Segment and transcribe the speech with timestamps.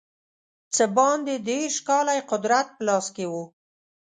[0.75, 3.43] څه باندې دېرش کاله یې قدرت په لاس کې وو.